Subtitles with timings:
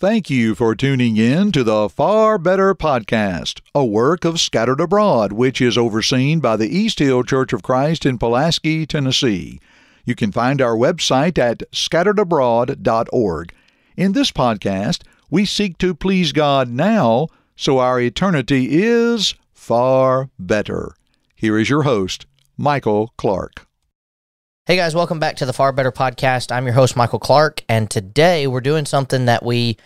[0.00, 5.30] Thank you for tuning in to the Far Better Podcast, a work of Scattered Abroad,
[5.30, 9.60] which is overseen by the East Hill Church of Christ in Pulaski, Tennessee.
[10.06, 13.52] You can find our website at scatteredabroad.org.
[13.94, 20.94] In this podcast, we seek to please God now so our eternity is far better.
[21.36, 22.24] Here is your host,
[22.56, 23.66] Michael Clark.
[24.70, 26.52] Hey guys, welcome back to the Far Better Podcast.
[26.52, 29.78] I'm your host, Michael Clark, and today we're doing something that we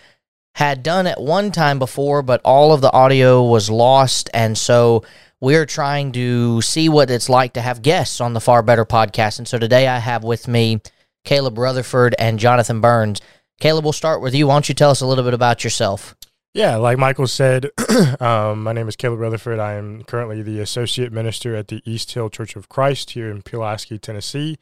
[0.57, 4.29] had done at one time before, but all of the audio was lost.
[4.35, 5.03] And so
[5.41, 9.39] we're trying to see what it's like to have guests on the Far Better Podcast.
[9.39, 10.83] And so today I have with me
[11.25, 13.23] Caleb Rutherford and Jonathan Burns.
[13.61, 14.49] Caleb, we'll start with you.
[14.49, 16.15] Why don't you tell us a little bit about yourself?
[16.55, 17.73] Yeah, like Michael said,
[18.21, 19.59] um, my name is Caleb Rutherford.
[19.59, 23.43] I am currently the associate minister at the East Hill Church of Christ here in
[23.43, 24.59] Pulaski, Tennessee.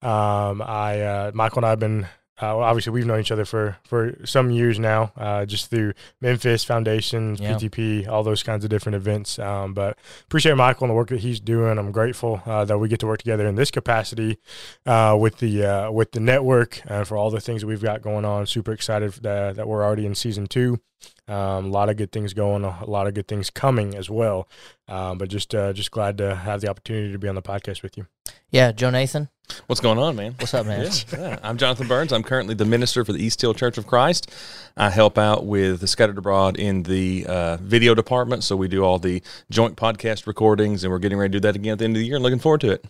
[0.00, 2.06] Um, I uh, Michael and I have been
[2.38, 5.92] uh, well, obviously we've known each other for for some years now, uh, just through
[6.20, 7.54] Memphis Foundation, Yeah.
[7.54, 9.38] PTP, all those kinds of different events.
[9.38, 11.78] Um, but appreciate Michael and the work that he's doing.
[11.78, 14.38] I'm grateful uh, that we get to work together in this capacity
[14.84, 18.02] uh, with the uh, with the network and for all the things that we've got
[18.02, 18.46] going on.
[18.46, 20.80] Super excited that, that we're already in season two.
[21.28, 24.48] Um, a lot of good things going, a lot of good things coming as well.
[24.88, 27.82] Um, but just uh, just glad to have the opportunity to be on the podcast
[27.82, 28.06] with you.
[28.54, 29.30] Yeah, Jonathan.
[29.66, 30.36] What's going on, man?
[30.38, 30.82] What's up, man?
[30.84, 31.38] Yeah, yeah.
[31.42, 32.12] I'm Jonathan Burns.
[32.12, 34.30] I'm currently the minister for the East Hill Church of Christ.
[34.76, 38.44] I help out with the Scattered Abroad in the uh, video department.
[38.44, 41.56] So we do all the joint podcast recordings, and we're getting ready to do that
[41.56, 42.84] again at the end of the year and looking forward to it.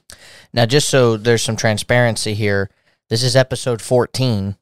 [0.52, 2.68] Now, just so there's some transparency here,
[3.08, 4.58] this is episode 14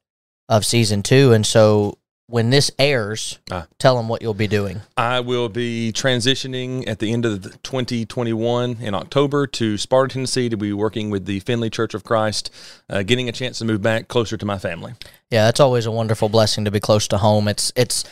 [0.49, 1.33] of season two.
[1.33, 1.99] And so
[2.33, 3.67] when this airs, Ah.
[3.79, 4.81] tell them what you'll be doing.
[4.97, 10.49] I will be transitioning at the end of the 2021 in October to Sparta, Tennessee
[10.49, 12.51] to be working with the Finley Church of Christ,
[12.89, 14.95] uh, getting a chance to move back closer to my family.
[15.31, 17.49] Yeah, that's always a wonderful blessing to be close to home.
[17.49, 18.03] It's it's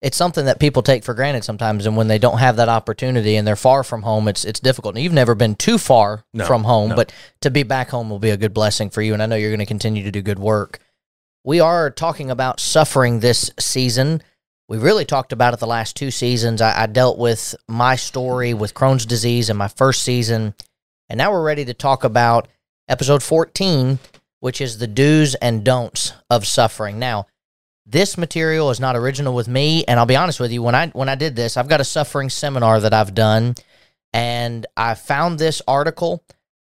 [0.00, 3.36] it's something that people take for granted sometimes, and when they don't have that opportunity
[3.36, 4.96] and they're far from home, it's it's difficult.
[4.96, 6.96] And you've never been too far No, from home, no.
[6.96, 9.12] but to be back home will be a good blessing for you.
[9.14, 10.80] And I know you're going to continue to do good work.
[11.44, 14.22] We are talking about suffering this season.
[14.68, 16.62] We really talked about it the last two seasons.
[16.62, 20.54] I, I dealt with my story with Crohn's disease in my first season,
[21.08, 22.46] and now we're ready to talk about
[22.88, 23.98] episode 14,
[24.38, 27.00] which is the do's and don'ts of suffering.
[27.00, 27.26] Now,
[27.84, 30.62] this material is not original with me, and I'll be honest with you.
[30.62, 33.56] When I when I did this, I've got a suffering seminar that I've done,
[34.12, 36.22] and I found this article,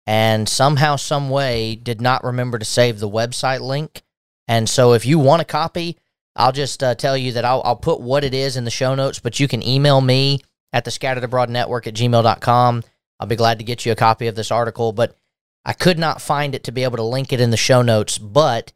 [0.06, 4.02] and somehow, some way, did not remember to save the website link.
[4.48, 5.98] And so, if you want a copy,
[6.34, 8.94] I'll just uh, tell you that I'll, I'll put what it is in the show
[8.94, 10.40] notes, but you can email me
[10.72, 12.82] at the scattered abroad network at gmail.com.
[13.20, 15.16] I'll be glad to get you a copy of this article, but
[15.64, 18.18] I could not find it to be able to link it in the show notes.
[18.18, 18.72] But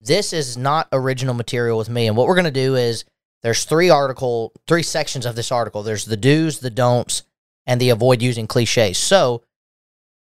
[0.00, 2.06] this is not original material with me.
[2.06, 3.04] And what we're going to do is
[3.42, 5.82] there's three article, three sections of this article.
[5.82, 7.22] There's the do's, the don'ts,
[7.66, 8.98] and the avoid using cliches.
[8.98, 9.42] So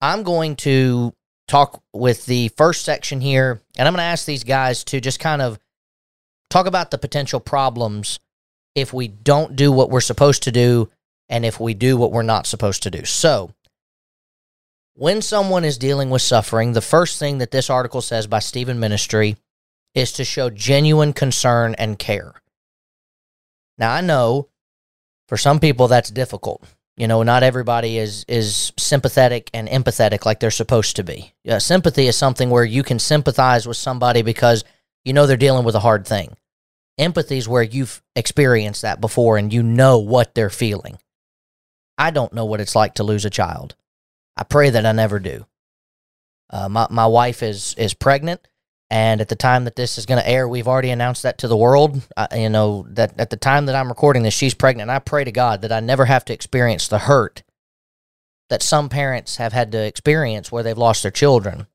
[0.02, 1.14] I'm going to
[1.48, 5.20] talk with the first section here, and I'm going to ask these guys to just
[5.20, 5.60] kind of
[6.50, 8.20] talk about the potential problems
[8.76, 10.90] if we don't do what we're supposed to do
[11.30, 13.06] and if we do what we're not supposed to do.
[13.06, 13.52] So,
[14.94, 18.80] when someone is dealing with suffering, the first thing that this article says by Stephen
[18.80, 19.38] Ministry
[19.94, 22.34] is to show genuine concern and care.
[23.78, 24.50] Now, I know
[25.28, 26.64] for some people that's difficult.
[26.98, 31.34] You know, not everybody is is sympathetic and empathetic like they're supposed to be.
[31.44, 34.64] Yeah, sympathy is something where you can sympathize with somebody because
[35.06, 36.36] you know they're dealing with a hard thing.
[36.98, 40.98] Empathy is where you've experienced that before and you know what they're feeling.
[42.00, 43.76] I don't know what it's like to lose a child.
[44.36, 45.46] I pray that I never do.
[46.50, 48.48] Uh, my my wife is is pregnant,
[48.90, 51.48] and at the time that this is going to air, we've already announced that to
[51.48, 52.02] the world.
[52.16, 54.90] I, you know that at the time that I'm recording this, she's pregnant.
[54.90, 57.44] I pray to God that I never have to experience the hurt
[58.50, 61.68] that some parents have had to experience where they've lost their children.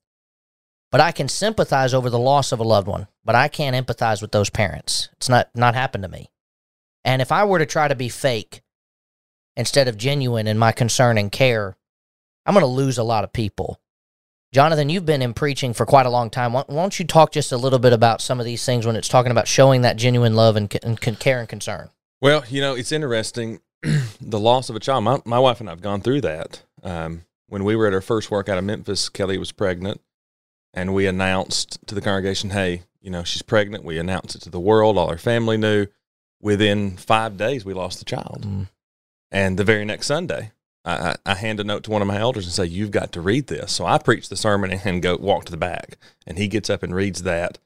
[0.91, 4.21] But I can sympathize over the loss of a loved one, but I can't empathize
[4.21, 5.09] with those parents.
[5.15, 6.31] It's not not happened to me.
[7.05, 8.63] And if I were to try to be fake
[9.57, 11.77] instead of genuine in my concern and care,
[12.47, 13.81] I'm going to lose a lot of people.
[14.53, 16.53] Jonathan, you've been in preaching for quite a long time.
[16.53, 18.97] Why, why don't you talk just a little bit about some of these things when
[18.97, 21.89] it's talking about showing that genuine love and, and care and concern?
[22.21, 23.61] Well, you know, it's interesting
[24.21, 25.05] the loss of a child.
[25.05, 26.63] My, my wife and I have gone through that.
[26.83, 30.01] Um, when we were at our first work out of Memphis, Kelly was pregnant,
[30.75, 34.51] and we announced to the congregation, "Hey, you know, she's pregnant." We announced it to
[34.51, 34.97] the world.
[34.99, 35.87] All our family knew.
[36.41, 38.69] Within five days, we lost the child, Mm.
[39.31, 40.51] and the very next Sunday,
[40.85, 43.21] I, I, hand a note to one of my elders and say, "You've got to
[43.21, 45.97] read this." So I preach the sermon and go walk to the back,
[46.27, 47.59] and he gets up and reads that.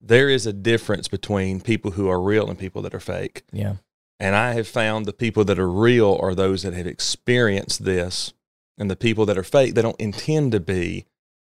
[0.00, 3.42] there is a difference between people who are real and people that are fake.
[3.52, 3.76] Yeah.
[4.20, 8.32] And I have found the people that are real are those that have experienced this,
[8.76, 11.06] and the people that are fake, they don't intend to be,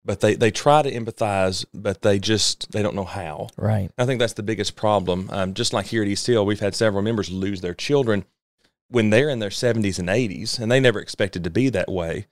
[0.05, 3.47] but they, they try to empathize, but they just they don't know how.
[3.57, 3.91] Right.
[3.97, 5.29] I think that's the biggest problem.
[5.31, 8.25] Um, just like here at East Hill, we've had several members lose their children
[8.89, 12.27] when they're in their 70s and 80s, and they never expected to be that way.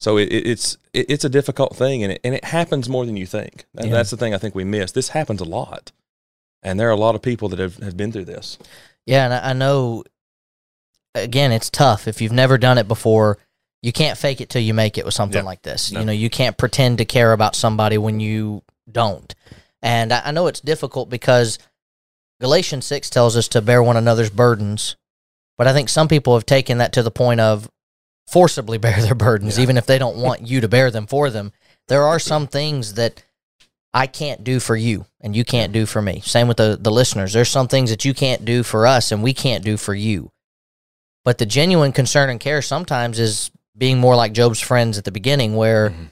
[0.00, 3.06] So it, it, it's it, it's a difficult thing, and it and it happens more
[3.06, 3.64] than you think.
[3.76, 3.92] And Yeah.
[3.94, 4.92] that's the thing I think we miss.
[4.92, 5.92] This happens a lot,
[6.62, 8.58] and there are a lot of people that have, have been through this.
[9.06, 10.04] Yeah, and I know.
[11.14, 13.38] Again, it's tough if you've never done it before.
[13.82, 15.46] You can't fake it till you make it with something Yeah.
[15.46, 15.92] like this.
[15.92, 16.00] No.
[16.00, 19.34] You know, you can't pretend to care about somebody when you don't.
[19.82, 21.58] And I, I know it's difficult because
[22.40, 24.96] Galatians six tells us to bear one another's burdens,
[25.58, 27.70] but I think some people have taken that to the point of
[28.26, 29.62] forcibly bear their burdens, Yeah.
[29.64, 31.52] even if they don't want you to bear them for them.
[31.88, 33.22] There are some things that
[33.94, 36.20] I can't do for you and you can't do for me.
[36.24, 37.32] Same with the, the listeners.
[37.32, 40.30] There's some things that you can't do for us and we can't do for you.
[41.24, 45.12] But the genuine concern and care sometimes is being more like Job's friends at the
[45.12, 46.08] beginning, where Mhm.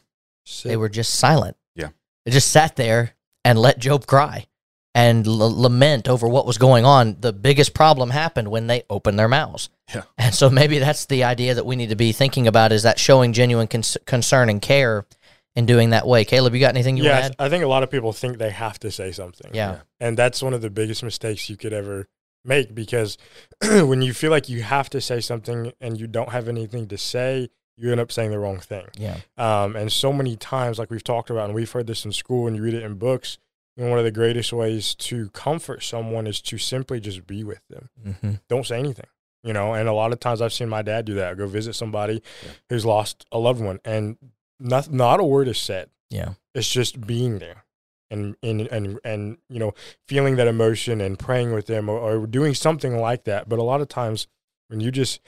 [0.65, 1.57] they were just silent.
[1.75, 1.89] Yeah.
[2.25, 3.15] They just sat there
[3.45, 4.47] and let Job cry
[4.95, 7.17] and l- lament over what was going on.
[7.21, 9.69] The biggest problem happened when they opened their mouths.
[9.95, 10.03] Yeah.
[10.19, 12.99] And so maybe that's the idea that we need to be thinking about is that
[12.99, 15.07] showing genuine cons- concern and care
[15.55, 16.25] in doing that way.
[16.25, 17.47] Caleb, you got anything you yeah, want to add?
[17.47, 19.51] I think a lot of people think they have to say something.
[19.55, 19.81] Yeah.
[19.99, 22.09] And that's one of the biggest mistakes you could ever
[22.45, 23.19] make because
[23.63, 26.99] when you feel like you have to say something and you don't have anything to
[26.99, 28.87] say, you end up saying the wrong thing.
[28.99, 29.17] Yeah.
[29.39, 32.47] Um, and so many times, like we've talked about, and we've heard this in school
[32.47, 33.39] and you read it in books,
[33.77, 37.61] know, one of the greatest ways to comfort someone is to simply just be with
[37.69, 37.89] them.
[38.07, 38.31] Mm-hmm.
[38.49, 39.07] Don't say anything.
[39.43, 41.39] You know, and a lot of times I've seen my dad do that.
[41.39, 42.51] Go visit somebody Yeah.
[42.69, 44.19] who's lost a loved one, and
[44.59, 45.89] not not a word is said.
[46.11, 46.35] Yeah.
[46.55, 47.65] It's just being there
[48.11, 49.73] and and and and you know
[50.07, 53.49] feeling that emotion and praying with them or, or doing something like that.
[53.49, 54.27] But a lot of times
[54.69, 55.21] when you just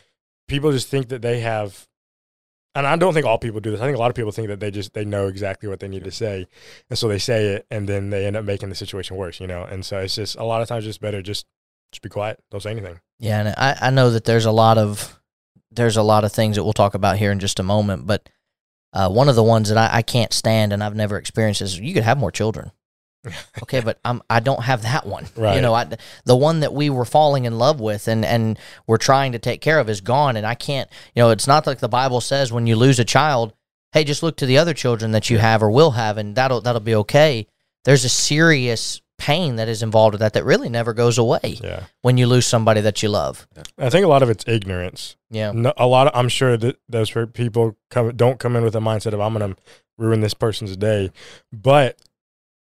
[0.46, 1.88] people just think that they have
[2.74, 3.80] and I don't think all people do this.
[3.80, 5.88] I think a lot of people think that they just they know exactly what they
[5.88, 6.46] need to say,
[6.88, 9.40] and so they say it, and then they end up making the situation worse.
[9.40, 11.46] You know, and so it's just a lot of times it's better just
[11.92, 13.00] just be quiet, don't say anything.
[13.18, 15.20] Yeah, and I, I know that there's a lot of
[15.70, 18.28] there's a lot of things that we'll talk about here in just a moment, but
[18.92, 21.78] uh, one of the ones that I, I can't stand and I've never experienced is
[21.78, 22.72] you could have more children.
[23.62, 25.26] Okay, but I'm I don't have that one.
[25.36, 25.56] Right.
[25.62, 25.86] You know, I,
[26.24, 29.60] the one that we were falling in love with and and we're trying to take
[29.60, 30.90] care of is gone, and I can't.
[31.14, 33.52] You know, it's not like the Bible says when you lose a child,
[33.92, 36.60] hey, just look to the other children that you have or will have, and that'll
[36.60, 37.46] that'll be okay.
[37.84, 41.84] There's a serious pain that is involved with that that really never goes away Yeah,
[42.00, 43.46] when you lose somebody that you love.
[43.78, 45.14] I think a lot of it's ignorance.
[45.30, 45.52] Yeah.
[45.52, 48.80] No, a lot of I'm sure that those people come don't come in with a
[48.80, 49.60] mindset of I'm going to
[49.96, 51.12] ruin this person's day,
[51.52, 52.00] but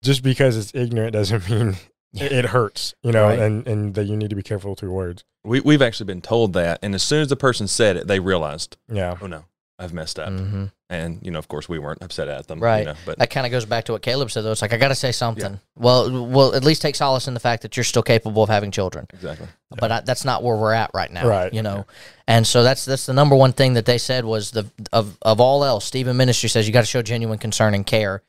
[0.04, 1.76] just because it's ignorant doesn't mean
[2.14, 3.38] it, it hurts, you know, Right.
[3.40, 5.24] and and that you need to be careful with your words.
[5.42, 8.20] We we've actually been told that, and as soon as the person said it, they
[8.20, 9.44] realized, Yeah, oh no,
[9.78, 10.28] I've messed up.
[10.28, 12.86] hmm And you know, of course, we weren't upset at them, you Right.
[12.86, 14.52] know, but That kind of goes back to what Caleb said, though.
[14.52, 15.58] It's like I got to say something.
[15.76, 18.70] Well, well, at least take solace in the fact that you're still capable of having
[18.70, 19.06] children.
[19.12, 19.48] exactly.
[19.70, 21.26] But I, that's not where we're at right now.
[21.28, 21.52] Right.
[21.52, 21.84] You know,
[22.28, 25.40] and so that's that's the number one thing that they said was the of of
[25.40, 25.84] all else.
[25.84, 28.22] Stephen Ministry says you got to show genuine concern and care.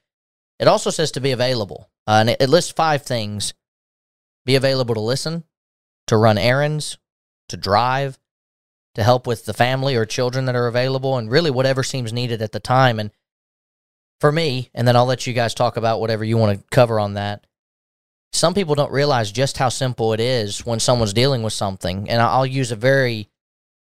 [0.59, 3.53] It also says to be available, uh, and it, it lists five things:
[4.45, 5.43] be available to listen,
[6.07, 6.97] to run errands,
[7.49, 8.17] to drive,
[8.95, 12.41] to help with the family or children that are available, and really whatever seems needed
[12.41, 12.99] at the time.
[12.99, 13.11] And
[14.21, 16.99] for me, and then I'll let you guys talk about whatever you want to cover
[16.99, 17.45] on that.
[18.31, 22.09] Some people don't realize just how simple it is when someone's dealing with something.
[22.09, 23.29] And I'll use a very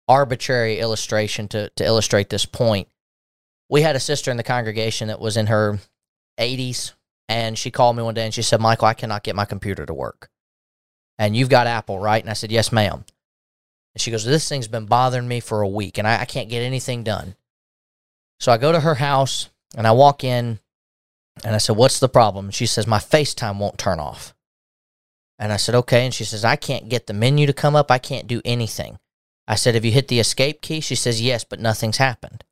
[0.07, 2.87] arbitrary illustration to, to illustrate this point.
[3.69, 5.79] We had a sister in the congregation that was in her
[6.37, 6.93] 80s,
[7.29, 9.85] and she called me one day and she said, Michael, I cannot get my computer
[9.85, 10.29] to work.
[11.17, 12.23] And you've got Apple, right?
[12.23, 13.03] And I said, Yes, ma'am.
[13.93, 16.49] And she goes, This thing's been bothering me for a week, and I, I can't
[16.49, 17.35] get anything done.
[18.39, 20.59] So I go to her house and I walk in
[21.43, 22.51] and I said, What's the problem?
[22.51, 24.33] She says, My FaceTime won't turn off.
[25.39, 26.05] And I said, Okay.
[26.05, 27.91] And she says, I can't get the menu to come up.
[27.91, 28.99] I can't do anything.
[29.47, 30.79] I said, Have you hit the escape key?
[30.79, 32.43] She says, Yes, but nothing's happened.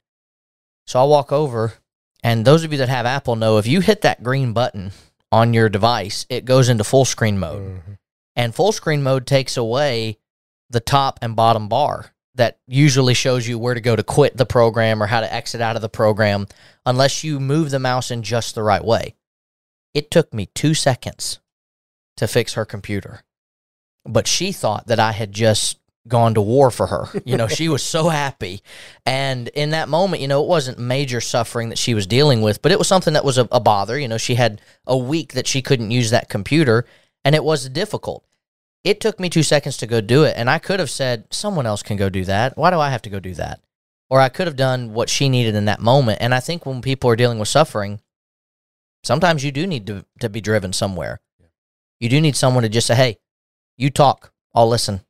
[0.87, 1.73] So I walk over,
[2.25, 4.91] and those of you that have Apple know if you hit that green button
[5.31, 7.83] on your device, it goes into full screen mode.
[7.83, 7.97] Mhm.
[8.35, 10.17] And full screen mode takes away
[10.67, 14.45] the top and bottom bar that usually shows you where to go to quit the
[14.45, 16.47] program or how to exit out of the program
[16.83, 19.15] unless you move the mouse in just the right way.
[19.93, 21.39] It took me two seconds
[22.17, 23.21] to fix her computer.
[24.03, 25.77] But she thought that I had just
[26.07, 27.05] gone to war for her.
[27.25, 28.61] You know, she was so happy.
[29.05, 32.61] And in that moment, you know, it wasn't major suffering that she was dealing with,
[32.61, 33.97] but it was something that was a, a bother.
[33.97, 36.85] You know, she had a week that she couldn't use that computer
[37.23, 38.23] and it was difficult.
[38.83, 40.35] It took me two seconds to go do it.
[40.37, 42.55] And I could have said, someone else can go do that.
[42.55, 43.61] Why do I have to go do that?
[44.11, 46.19] Or I could have done what she needed in that moment.
[46.21, 47.99] And I think when people are dealing with suffering,
[49.03, 51.19] sometimes you do need to, to be driven somewhere.
[51.99, 53.17] You do need someone to just say, hey,
[53.75, 55.01] you talk, I'll listen.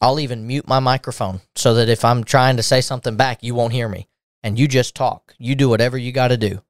[0.00, 3.54] I'll even mute my microphone so that if I'm trying to say something back, you
[3.54, 4.08] won't hear me.
[4.42, 5.34] And you just talk.
[5.38, 6.60] You do whatever you got to do.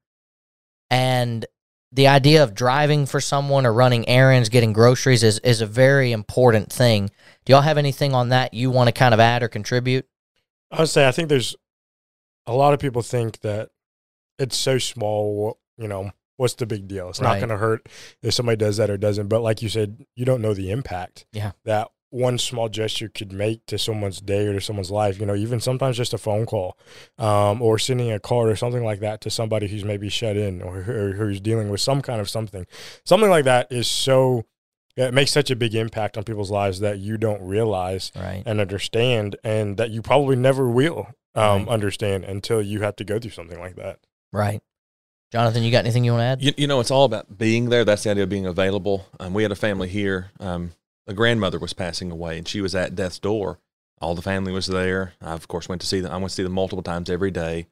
[0.89, 1.45] And
[1.91, 6.11] the idea of driving for someone or running errands, getting groceries is, is a very
[6.11, 7.09] important thing.
[7.45, 10.05] Do y'all have anything on that you want to kind of add or contribute?
[10.71, 11.55] I would say I think there's
[12.45, 13.69] a lot of people think that
[14.39, 17.09] it's so small, you know, what's the big deal?
[17.09, 17.87] It's not going to hurt
[18.21, 19.27] if somebody does that or doesn't.
[19.27, 21.51] But like you said, you don't know the impact Yeah.
[21.65, 25.19] that one small gesture could make to someone's day or to someone's life.
[25.19, 26.77] You know, even sometimes just a phone call
[27.17, 30.61] um, or sending a card or something like that to somebody who's maybe shut in
[30.61, 32.65] or, or who's dealing with some kind of something.
[33.05, 34.45] Something like that is so,
[34.95, 38.41] it makes such a big impact on people's lives that you don't realize Right.
[38.45, 41.67] and understand, and that you probably never will um, Right.
[41.67, 43.99] understand until you have to go through something like that.
[44.31, 44.61] Right.
[45.31, 46.41] Jonathan, you got anything you want to add?
[46.41, 47.83] You, you know, it's all about being there.
[47.83, 49.05] That's the idea of being available.
[49.19, 50.31] Um, we had a family here.
[50.39, 50.71] Um,
[51.07, 53.59] a grandmother was passing away, and she was at death's door.
[53.99, 55.13] All the family was there.
[55.21, 56.11] I, of course, went to see them.
[56.11, 57.67] I went to see them multiple times every day.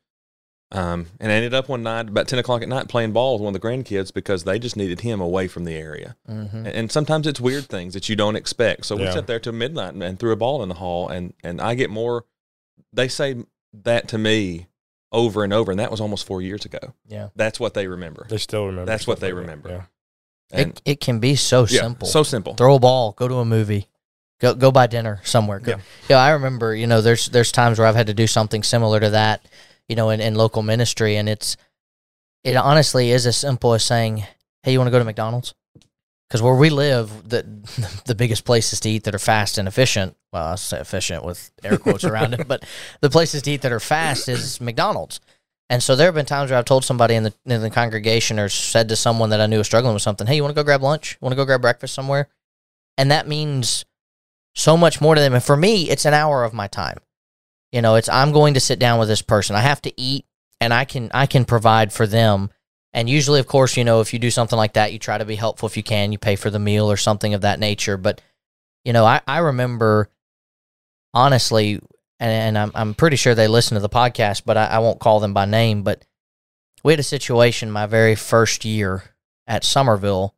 [0.72, 3.44] Um, and I ended up one night about ten o'clock at night playing ball with
[3.44, 6.16] one of the grandkids because they just needed him away from the area.
[6.28, 6.58] Mm-hmm.
[6.58, 8.86] And, and sometimes it's weird things that you don't expect.
[8.88, 9.12] So we Yeah.
[9.14, 11.76] sat there till midnight and, and threw a ball in the hall, and and I
[11.76, 12.26] get more.
[12.92, 13.36] They say
[13.84, 14.68] that to me
[15.12, 16.94] over and over, and that was almost four years ago.
[17.08, 17.30] Yeah.
[17.36, 18.26] That's what they remember.
[18.28, 18.86] They still remember.
[18.86, 19.88] That's what stuff they like that.
[20.52, 22.08] And It, it can be so yeah, simple.
[22.08, 22.54] so simple.
[22.56, 23.88] throw a ball, go to a movie,
[24.40, 25.60] go go buy dinner somewhere.
[25.60, 25.78] Go, Yeah.
[26.10, 26.18] yeah.
[26.18, 29.10] I remember, you know, there's there's times where I've had to do something similar to
[29.12, 29.46] that,
[29.90, 31.58] you know, in, in local ministry, and it's
[32.44, 34.24] it honestly is as simple as saying,
[34.64, 35.54] "Hey, you want to go to McDonald's?"
[36.30, 37.44] Because where we live, the
[38.06, 40.16] the biggest places to eat that are fast and efficient.
[40.32, 42.64] Well, I say efficient with air quotes around it, but
[43.02, 45.20] the places to eat that are fast is McDonald's.
[45.70, 48.40] And so there have been times where I've told somebody in the in the congregation
[48.40, 50.60] or said to someone that I knew was struggling with something, "Hey, you want to
[50.60, 51.18] go grab lunch?
[51.22, 52.30] Want to go grab breakfast somewhere?"
[52.98, 53.86] And that means
[54.54, 55.34] so much more to them.
[55.34, 56.98] And for me, it's an hour of my time.
[57.72, 59.56] You know, it's I'm going to sit down with this person.
[59.56, 60.26] I have to eat,
[60.62, 62.52] and I can I can provide for them.
[62.94, 65.26] And usually, of course, you know, if you do something like that, you try to
[65.26, 66.12] be helpful if you can.
[66.12, 67.98] You pay for the meal or something of that nature.
[67.98, 68.22] But
[68.86, 70.10] you know, I, I remember
[71.14, 71.80] honestly,
[72.20, 75.00] and, and I'm I'm pretty sure they listen to the podcast, but I, I won't
[75.00, 75.84] call them by name.
[75.84, 76.06] But
[76.84, 79.04] we had a situation my very first year
[79.48, 80.36] at Somerville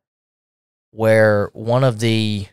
[0.90, 2.46] where one of the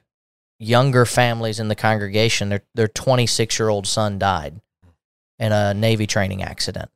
[0.59, 4.61] younger families in the congregation, their their 26 year old son died
[5.39, 6.89] in a Navy training accident,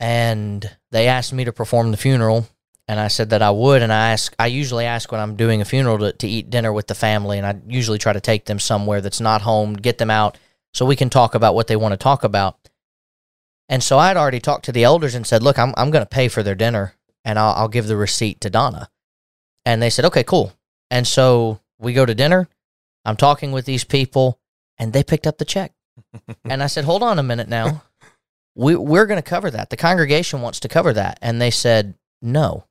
[0.00, 2.46] and they asked me to perform the funeral.
[2.88, 4.34] And I said that I would, and I ask.
[4.38, 7.38] I usually ask when I'm doing a funeral to, to eat dinner with the family,
[7.38, 10.36] and I usually try to take them somewhere that's not home, get them out,
[10.74, 12.56] so we can talk about what they want to talk about.
[13.68, 16.08] And so I'd already talked to the elders and said, "Look, I'm I'm going to
[16.08, 18.90] pay for their dinner, and I'll I'll give the receipt to Donna."
[19.64, 20.52] And they said, "Okay, cool."
[20.90, 22.48] And so we go to dinner.
[23.04, 24.38] I'm talking with these people,
[24.78, 25.72] and they picked up the check.
[26.44, 27.82] and I said, "Hold on a minute now.
[28.54, 29.70] We we're going to cover that.
[29.70, 32.64] The congregation wants to cover that." And they said, "No."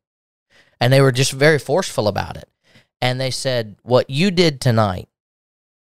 [0.80, 2.50] And they were just very forceful about it.
[3.02, 5.10] And they said, "What you did tonight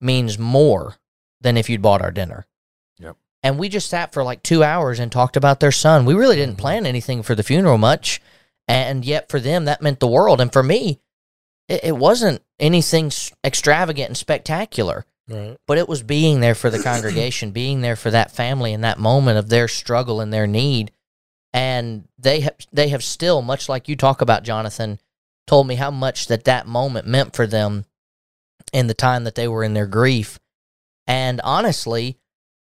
[0.00, 0.96] means more
[1.40, 2.47] than if you'd bought our dinner."
[2.99, 3.16] Yep.
[3.42, 6.04] And we just sat for like 2 hours and talked about their son.
[6.04, 6.61] We really didn't Mhm.
[6.61, 8.21] plan anything for the funeral much,
[8.66, 10.40] and yet for them that meant the world.
[10.40, 11.00] And for me,
[11.68, 13.12] it, it wasn't anything
[13.45, 15.57] extravagant and spectacular Right.
[15.66, 18.99] but it was being there for the congregation, being there for that family in that
[18.99, 20.90] moment of their struggle and their need.
[21.52, 24.99] And they have they have still, much like you talk about, Jonathan,
[25.47, 27.85] told me how much that that moment meant for them
[28.73, 30.38] in the time that they were in their grief.
[31.08, 32.18] And honestly,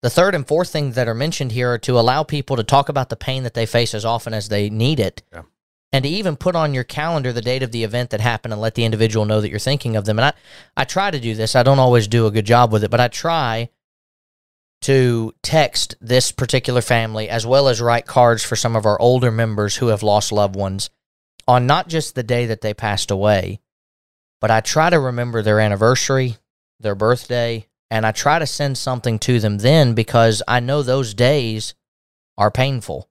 [0.02, 2.90] the third and fourth thing that are mentioned here are to allow people to talk
[2.90, 5.24] about the pain that they face as often as they need it.
[5.32, 5.44] Yeah.
[5.94, 8.62] And to even put on your calendar the date of the event that happened and
[8.62, 10.18] let the individual know that you're thinking of them.
[10.18, 10.34] And I,
[10.76, 11.56] I try to do this.
[11.56, 13.70] I don't always do a good job with it, but I try
[14.82, 19.32] to text this particular family as well as write cards for some of our older
[19.32, 20.90] members who have lost loved ones
[21.48, 23.62] on not just the day that they passed away,
[24.42, 26.38] but I try to remember their anniversary,
[26.80, 31.14] their birthday, and I try to send something to them then because I know those
[31.14, 31.76] days
[32.40, 33.08] are painful.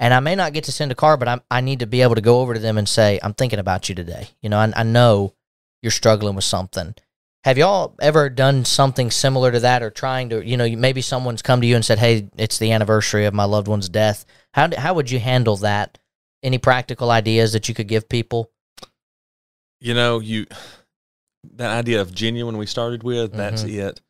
[0.00, 2.02] And I may not get to send a card, but I, I need to be
[2.02, 4.26] able to go over to them and say, I'm thinking about you today.
[4.42, 5.34] You know, I, I know
[5.80, 6.96] you're struggling with something.
[7.44, 11.40] Have y'all ever done something similar to that, or trying to, you know, maybe someone's
[11.40, 14.68] come to you and said, "Hey, it's the anniversary of my loved one's death." How
[14.76, 15.98] how would you handle that?
[16.42, 18.50] Any practical ideas that you could give people?
[19.80, 20.46] You know, you
[21.54, 23.74] that idea of genuine we started with, that's Mhm.
[23.74, 24.00] it.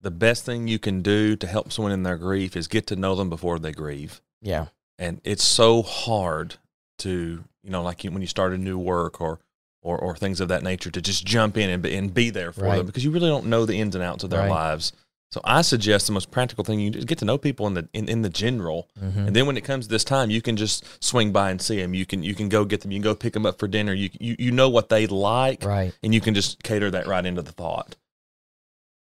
[0.00, 2.96] The best thing you can do to help someone in their grief is get to
[2.96, 4.20] know them before they grieve.
[4.40, 4.66] Yeah,
[4.98, 6.56] And it's so hard
[6.98, 9.40] to, you know, like you, when you start a new work or
[9.84, 12.52] or, or things of that nature to just jump in and be, and be there
[12.52, 12.76] for Right.
[12.76, 14.48] them because you really don't know the ins and outs of their Right.
[14.50, 14.92] lives.
[15.32, 17.72] So I suggest the most practical thing you do is get to know people in
[17.74, 19.26] the in, in the general, Mhm.
[19.28, 21.80] and then when it comes to this time, you can just swing by and see
[21.80, 21.94] them.
[21.94, 22.90] You can you can go get them.
[22.92, 23.94] You can go pick them up for dinner.
[23.94, 25.92] You you, you know what they like, right.
[26.02, 27.96] and you can just cater that right into the thought.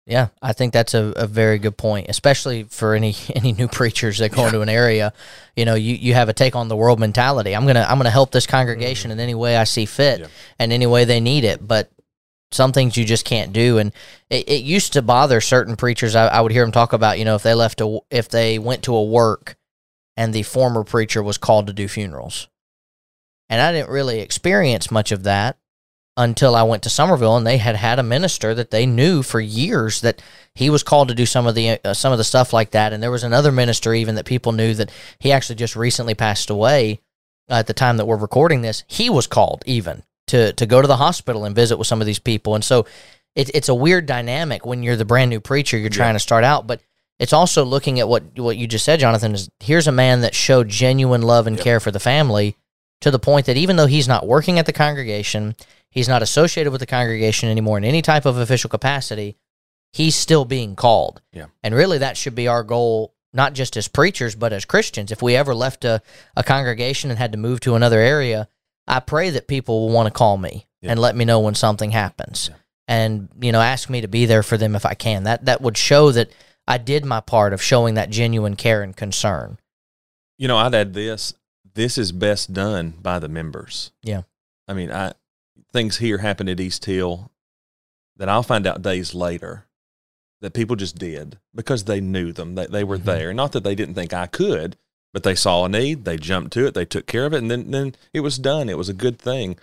[0.07, 4.19] Yeah, I think that's a, a very good point, especially for any any new preachers
[4.19, 5.13] that go into an area.
[5.57, 7.55] You know, you, you have a take on the world mentality.
[7.57, 10.27] I'm gonna I'm gonna help this congregation in any way I see fit Yeah.
[10.59, 11.67] and any way they need it.
[11.67, 11.91] But
[12.51, 13.93] some things you just can't do, and
[14.31, 16.15] it, it used to bother certain preachers.
[16.15, 18.59] I, I would hear them talk about, you know, if they left a if they
[18.59, 19.57] went to a work
[20.17, 22.49] and the former preacher was called to do funerals,
[23.49, 25.59] and I didn't really experience much of that
[26.19, 29.41] until I went to Somerville and they had had a minister that they knew for
[29.41, 30.21] years that
[30.53, 32.93] he was called to do some of the uh, some of the stuff like that.
[32.93, 34.91] And there was another minister even that people knew that
[35.21, 37.01] he actually just recently passed away
[37.49, 38.83] uh, at the time that we're recording this.
[38.89, 42.07] He was called even to to go to the hospital and visit with some of
[42.07, 42.87] these people and so
[43.35, 46.45] it, it's a weird dynamic when you're the brand new preacher you're trying to start
[46.45, 46.81] out but
[47.19, 50.35] it's also looking at what what you just said Jonathan is here's a man that
[50.35, 51.65] showed genuine love and Yep.
[51.65, 52.57] care for the family
[53.01, 55.55] to the point that even though he's not working at the congregation
[55.91, 59.37] he's not associated with the congregation anymore in any type of official capacity,
[59.93, 61.23] he's still being called.
[61.33, 61.47] Yeah.
[61.63, 65.11] And really, that should be our goal, not just as preachers, but as Christians.
[65.11, 66.03] If we ever left a,
[66.37, 68.49] a congregation and had to move to another area,
[68.89, 70.93] I pray that people will want to call me Yeah.
[70.93, 72.49] and let me know when something happens.
[72.51, 72.57] Yeah.
[72.91, 75.25] And, you know, ask me to be there for them if I can.
[75.25, 76.31] That that would show that
[76.67, 79.59] I did my part of showing that genuine care and concern.
[80.39, 81.35] You know, I'd add this.
[81.75, 83.93] This is best done by the members.
[84.03, 84.23] Yeah.
[84.67, 85.13] I mean, I
[85.73, 87.31] things here happen at East Hill
[88.17, 89.67] that I'll find out days later
[90.41, 92.55] that people just did because they knew them.
[92.55, 93.05] They they were Mhm.
[93.05, 93.35] there.
[93.35, 94.77] Not that they didn't think I could,
[95.13, 97.51] but they saw a need, they jumped to it, they took care of it, and
[97.51, 98.69] then then it was done.
[98.69, 99.57] It was a good thing.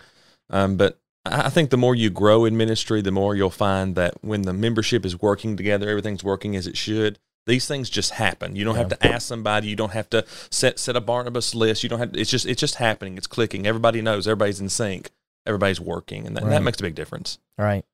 [0.50, 4.14] Um, but I think the more you grow in ministry, the more you'll find that
[4.22, 7.18] when the membership is working together, everything's working as it should.
[7.46, 8.56] These things just happen.
[8.56, 9.68] You don't have to ask somebody.
[9.68, 11.82] You don't have to set set a Barnabas list.
[11.82, 12.14] You don't have.
[12.14, 13.16] It's just it's just happening.
[13.16, 13.66] It's clicking.
[13.66, 14.26] Everybody knows.
[14.26, 15.10] Everybody's in sync.
[15.46, 16.50] Everybody's working, and that, Right.
[16.50, 17.38] that makes a big difference.
[17.56, 17.84] Right.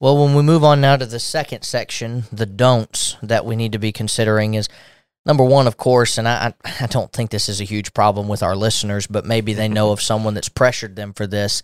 [0.00, 3.72] Well, when we move on now to the second section, the don'ts that we need
[3.72, 4.68] to be considering is
[5.26, 8.42] number one, of course, and I, I don't think this is a huge problem with
[8.42, 9.74] our listeners, but maybe they mm-hmm.
[9.74, 11.62] know of someone that's pressured them for this.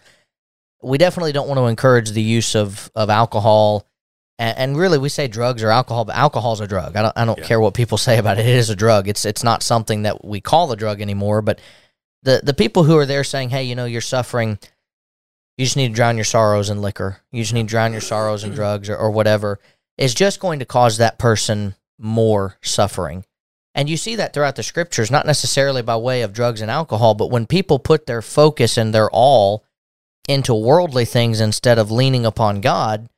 [0.82, 3.86] We definitely don't want to encourage the use of, of alcohol.
[4.38, 6.96] And, and really, we say drugs or alcohol, but alcohol's a drug.
[6.96, 7.44] I don't, I don't Yeah.
[7.46, 8.46] care what people say about it.
[8.46, 9.08] It is a drug.
[9.08, 11.42] It's, it's not something that we call a drug anymore.
[11.42, 11.60] But
[12.22, 14.58] the, the people who are there saying, hey, you know, you're suffering
[15.60, 17.18] you just need to drown your sorrows in liquor.
[17.32, 18.56] You just need to drown your sorrows in mm-hmm.
[18.56, 19.60] drugs or, or whatever
[19.98, 23.26] is just going to cause that person more suffering.
[23.74, 27.14] And you see that throughout the scriptures, not necessarily by way of drugs and alcohol,
[27.14, 29.64] but when people put their focus and their all
[30.28, 33.08] into worldly things instead of leaning upon God,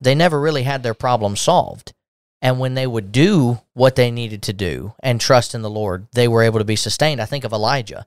[0.00, 1.92] they never really had their problem solved.
[2.42, 6.08] And when they would do what they needed to do and trust in the Lord,
[6.12, 7.20] they were able to be sustained.
[7.20, 8.06] I think of Elijah.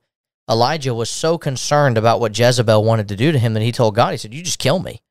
[0.49, 3.95] Elijah was so concerned about what Jezebel wanted to do to him that he told
[3.95, 5.01] God, he said, You just kill me.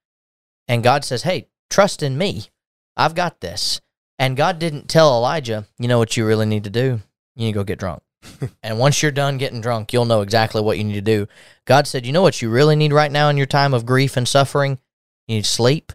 [0.68, 2.48] And God says, Hey, trust in me.
[2.96, 3.80] I've got this.
[4.18, 7.00] And God didn't tell Elijah, You know what you really need to do?
[7.36, 8.02] You need to go get drunk.
[8.62, 11.26] and once you're done getting drunk, you'll know exactly what you need to do.
[11.64, 14.16] God said, You know what you really need right now in your time of grief
[14.16, 14.78] and suffering?
[15.26, 15.92] You need sleep,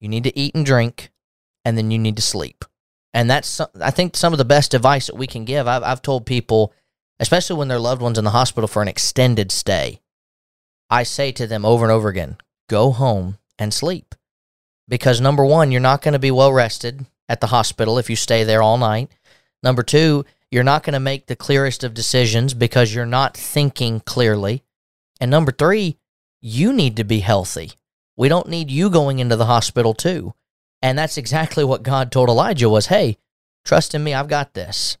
[0.00, 1.10] you need to eat and drink,
[1.64, 2.64] and then you need to sleep.
[3.12, 5.66] And that's, I think, some of the best advice that we can give.
[5.66, 6.72] I've, I've told people,
[7.18, 10.00] especially when their loved one's in the hospital for an extended stay,
[10.88, 12.36] I say to them over and over again
[12.68, 14.14] go home and sleep.
[14.86, 18.16] Because number one, you're not going to be well rested at the hospital if you
[18.16, 19.08] stay there all night.
[19.62, 24.00] Number two, you're not going to make the clearest of decisions because you're not thinking
[24.00, 24.64] clearly.
[25.20, 25.96] And number three,
[26.40, 27.72] you need to be healthy.
[28.16, 30.34] We don't need you going into the hospital too.
[30.82, 33.16] And that's exactly what God told Elijah was, hey,
[33.64, 34.98] trust in me, I've got this.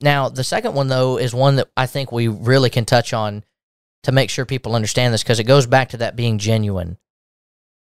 [0.00, 3.44] Now, the second one, though, is one that I think we really can touch on
[4.04, 6.98] to make sure people understand this because it goes back to that being genuine.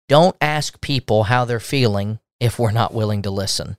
[0.07, 3.77] Don't ask people how they're feeling if we're not willing to listen.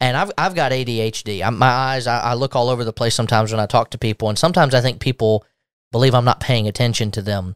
[0.00, 1.46] And I've, I've got ADHD.
[1.46, 3.98] I, my eyes, I, I look all over the place sometimes when I talk to
[3.98, 4.28] people.
[4.28, 5.44] And sometimes I think people
[5.92, 7.54] believe I'm not paying attention to them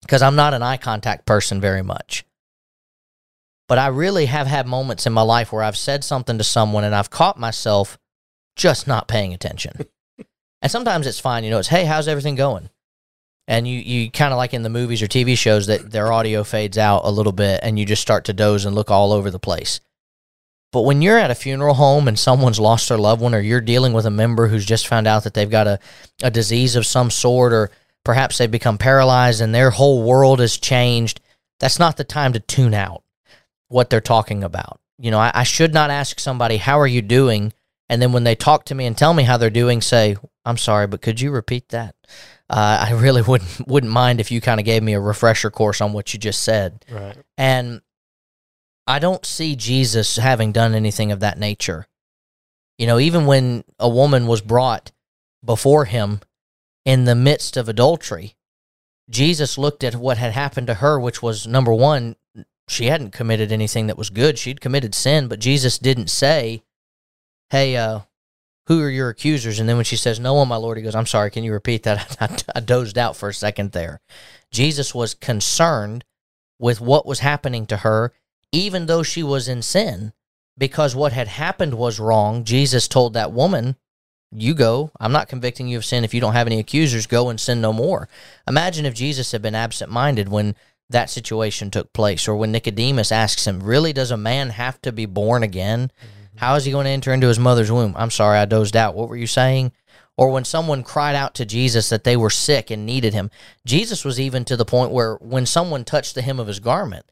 [0.00, 2.24] because I'm not an eye contact person very much.
[3.68, 6.44] But But I really have had moments in my life where I've said something to
[6.44, 7.98] someone and I've caught myself
[8.56, 9.86] just not paying attention.
[10.62, 12.70] and sometimes it's fine, you know, it's, hey, how's everything going?
[13.46, 16.44] And you, you kind of like in the movies or TV shows that their audio
[16.44, 19.30] fades out a little bit and you just start to doze and look all over
[19.30, 19.80] the place.
[20.72, 23.60] But when you're at a funeral home and someone's lost their loved one, or you're
[23.60, 25.78] dealing with a member who's just found out that they've got a,
[26.22, 27.70] a disease of some sort, or
[28.04, 31.20] perhaps they've become paralyzed and their whole world has changed,
[31.60, 33.04] that's not the time to tune out
[33.68, 34.80] what they're talking about.
[34.98, 37.52] You know, I, I should not ask somebody, How are you doing?
[37.88, 40.56] And then when they talk to me and tell me how they're doing, say, I'm
[40.56, 41.94] sorry, but could you repeat that?
[42.48, 45.80] Uh, I really wouldn't wouldn't mind if you kind of gave me a refresher course
[45.80, 46.84] on what you just said.
[46.90, 47.16] Right.
[47.36, 47.82] And
[48.86, 51.86] I don't see Jesus having done anything of that nature.
[52.78, 54.92] You know, even when a woman was brought
[55.44, 56.20] before him
[56.84, 58.34] in the midst of adultery,
[59.08, 62.16] Jesus looked at what had happened to her, which was number one,
[62.68, 64.38] she hadn't committed anything that was good.
[64.38, 66.62] She'd committed sin, but Jesus didn't say,
[67.54, 68.00] Hey, uh,
[68.66, 69.60] who are your accusers?
[69.60, 71.52] And then when she says, No one, my Lord, he goes, I'm sorry, can you
[71.52, 72.16] repeat that?
[72.20, 74.00] I, I dozed out for a second there.
[74.50, 76.04] Jesus was concerned
[76.58, 78.12] with what was happening to her,
[78.50, 80.12] even though she was in sin,
[80.58, 82.42] because what had happened was wrong.
[82.42, 83.76] Jesus told that woman,
[84.32, 84.90] You go.
[84.98, 86.02] I'm not convicting you of sin.
[86.02, 88.08] If you don't have any accusers, go and sin no more.
[88.48, 90.56] Imagine if Jesus had been absent minded when
[90.90, 94.90] that situation took place, or when Nicodemus asks him, Really, does a man have to
[94.90, 95.92] be born again?
[96.36, 97.94] How is he going to enter into his mother's womb?
[97.96, 98.94] I'm sorry, I dozed out.
[98.94, 99.72] What were you saying?
[100.16, 103.30] Or when someone cried out to Jesus that they were sick and needed him.
[103.66, 107.06] Jesus was even to the point where when someone touched the hem of his garment,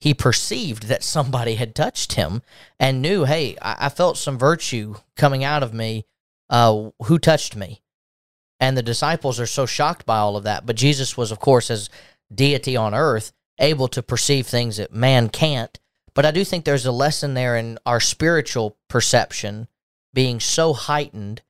[0.00, 2.42] he perceived that somebody had touched him
[2.78, 6.06] and knew, hey, I, I felt some virtue coming out of me.
[6.50, 7.82] Uh, who touched me?
[8.60, 10.66] And the disciples are so shocked by all of that.
[10.66, 11.88] But Jesus was, of course, as
[12.34, 15.78] deity on earth, able to perceive things that man can't.
[16.14, 19.68] But I do think there's a lesson there in our spiritual perception
[20.12, 21.42] being so heightened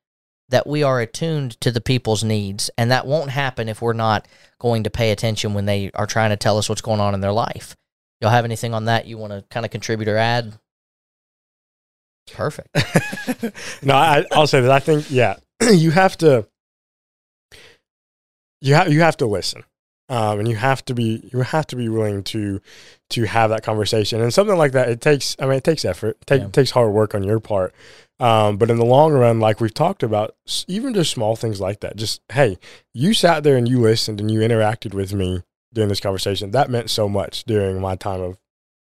[0.49, 2.71] that we are attuned to the people's needs.
[2.79, 6.31] And that won't happen if we're not going to pay attention when they are trying
[6.31, 7.75] to tell us what's going on in their life.
[8.21, 10.55] Y'all have anything on that you want to kind of contribute or add?
[12.33, 12.69] Perfect.
[13.83, 14.71] no, I, I'll say that.
[14.71, 15.37] I think, yeah,
[15.73, 16.47] you have to,
[18.61, 19.65] you have, you have to listen.
[20.13, 22.61] Um, and you have to be you have to be willing to
[23.11, 24.21] to have that conversation.
[24.21, 26.49] And something like that it takes i mean it takes effort it take, Yeah.
[26.49, 27.73] takes hard work on your part.
[28.21, 30.35] Um, but in the long run like we've talked about
[30.69, 32.59] even just small things like that just hey
[32.93, 36.51] you sat there and you listened and you interacted with me during this conversation.
[36.51, 38.37] That meant so much during my time of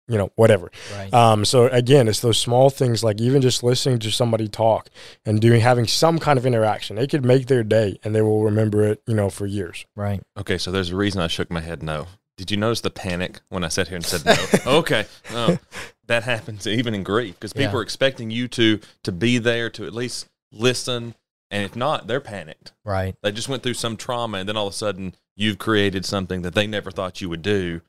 [0.08, 1.12] you know whatever Right.
[1.14, 4.88] um, so again, it's those small things like even just listening to somebody talk
[5.24, 6.98] and doing having some kind of interaction.
[6.98, 9.86] It could make their day, and they will remember it, you know, for years.
[9.96, 10.20] right.
[10.38, 12.06] Okay, so there's a reason I shook my head no.
[12.36, 14.36] Did you notice the panic when I sat here and said no?
[14.78, 15.58] okay, no,
[16.06, 17.78] that happens even in grief because people Yeah.
[17.78, 21.14] are expecting you to to be there to at least listen,
[21.50, 22.72] and if not, they're panicked.
[22.84, 23.14] Right.
[23.22, 26.42] They just went through some trauma, and then all of a sudden you've created something
[26.42, 27.80] that they never thought you would do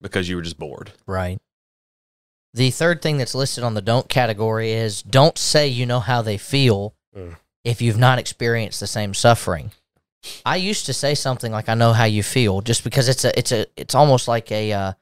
[0.00, 0.92] because you were just bored.
[1.06, 1.38] Right.
[2.54, 6.22] The third thing that's listed on the don't category is don't say you know how
[6.22, 7.36] they feel Mm.
[7.62, 9.70] if you've not experienced the same suffering.
[10.44, 13.38] I used to say something like I know how you feel just because it's a
[13.38, 14.92] it's a it's almost like a uh,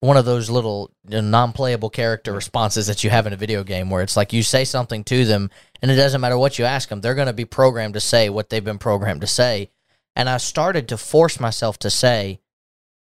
[0.00, 3.64] one of those little you know, non-playable character responses that you have in a video
[3.64, 6.64] game where it's like you say something to them and it doesn't matter what you
[6.66, 9.70] ask them they're going to be programmed to say what they've been programmed to say
[10.16, 12.40] and I started to force myself to say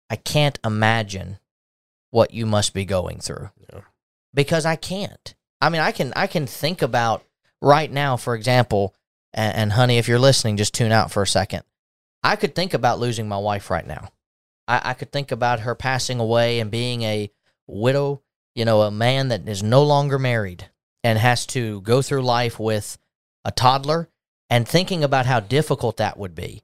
[0.09, 1.39] I can't imagine
[2.13, 3.81] what you must be going through Yeah.
[4.33, 5.35] because I can't.
[5.61, 7.25] I mean, I can I can think about
[7.61, 8.95] right now, for example,
[9.35, 11.65] and, and honey, if you're listening, just tune out for a second.
[12.23, 14.11] I could think about losing my wife right now.
[14.69, 17.31] I, I could think about her passing away and being a
[17.67, 18.23] widow,
[18.55, 20.69] you know, a man that is no longer married
[21.03, 22.97] and has to go through life with
[23.45, 24.09] a toddler
[24.51, 26.63] and thinking about how difficult that would be.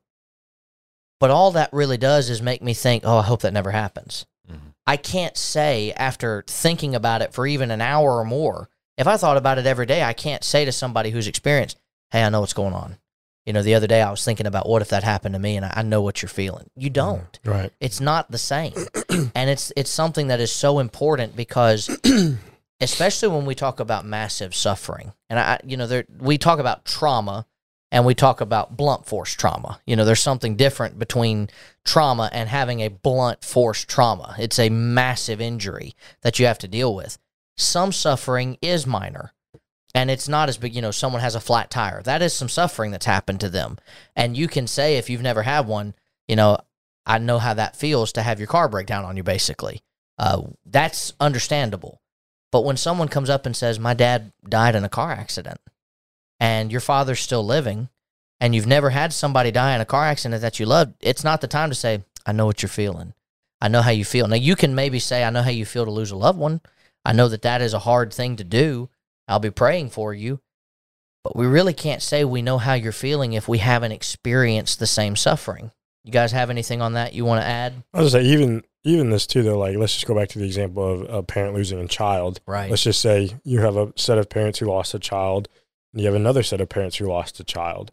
[1.21, 4.27] But all that really does is make me think, oh, I hope that never happens.
[4.89, 9.19] I can't say after thinking about it for even an hour or more, if I
[9.19, 11.79] thought about it every day, I can't say to somebody who's experienced,
[12.11, 12.97] hey, I know what's going on.
[13.45, 15.57] You know, the other day I was thinking about what if that happened to me
[15.57, 16.71] and I, I know what you're feeling.
[16.75, 17.39] You mm, don't.
[17.45, 17.71] Right.
[17.81, 18.73] It's not the same.
[19.35, 21.95] and it's it's something that is so important because
[22.81, 25.13] especially when we talk about massive suffering.
[25.29, 27.47] And I you know, there we talk about trauma
[27.91, 29.81] and we talk about blunt force trauma.
[29.87, 31.49] You know, there's something different between
[31.85, 34.35] trauma and having a blunt force trauma.
[34.39, 37.19] It's a massive injury that you have to deal with.
[37.57, 39.33] Some suffering is minor
[39.95, 42.03] and it's not as big, you know, someone has a flat tire.
[42.03, 43.79] That is some suffering that's happened to them.
[44.15, 45.95] And you can say if you've never had one,
[46.27, 46.59] you know,
[47.07, 49.83] I know how that feels to have your car break down on you basically.
[50.19, 52.03] Uh, that's understandable.
[52.51, 55.61] But when someone comes up and says, My dad died in a car accident,
[56.41, 57.89] and your father's still living,
[58.41, 61.41] and you've never had somebody die in a car accident that you loved, it's not
[61.41, 63.15] the time to say, I know what you're feeling.
[63.61, 64.29] I know how you feel.
[64.29, 66.61] Now, you can maybe say, I know how you feel to lose a loved one.
[67.05, 68.89] I know that that is a hard thing to do.
[69.27, 70.41] I'll be praying for you.
[71.25, 74.87] But we really can't say we know how you're feeling if we haven't experienced the
[74.87, 75.73] same suffering.
[76.05, 77.83] You guys have anything on that you want to add?
[77.93, 79.59] I was gonna say even even this too though.
[79.59, 82.41] Like let's just go back to the example of a parent losing a child.
[82.47, 82.71] Right.
[82.71, 85.49] Let's just say you have a set of parents who lost a child,
[85.93, 87.93] and you have another set of parents who lost a child.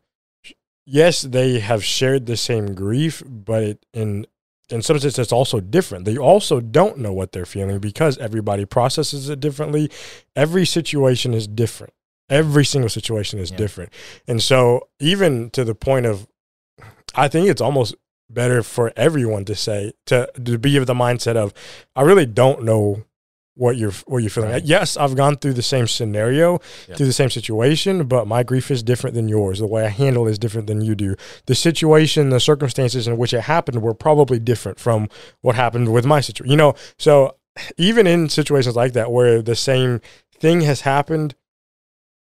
[0.86, 4.28] Yes, they have shared the same grief, but it, in
[4.70, 6.06] in some sense, it's also different.
[6.06, 9.92] They also don't know what they're feeling because everybody processes it differently.
[10.36, 11.94] Every situation is different.
[12.30, 13.58] Every single situation is Yeah.
[13.58, 13.94] different,
[14.28, 16.28] and so even to the point of,
[17.16, 17.96] I think it's almost
[18.30, 21.54] better for everyone to say to to be of the mindset of,
[21.96, 23.05] I really don't know
[23.56, 24.52] what you're what you're feeling.
[24.52, 24.64] Right.
[24.64, 26.96] Yes, I've gone through the same scenario, Yeah.
[26.96, 29.60] through the same situation, but my grief is different than yours.
[29.60, 31.16] The way I handle it is different than you do.
[31.46, 35.08] The situation, the circumstances in which it happened were probably different from
[35.42, 36.52] what happened with my situation.
[36.52, 37.38] You know, so
[37.78, 40.02] even in situations like that where the same
[40.38, 41.36] thing has happened,